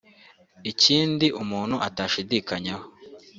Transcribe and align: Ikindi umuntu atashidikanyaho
Ikindi 0.71 1.25
umuntu 1.41 1.75
atashidikanyaho 1.87 2.85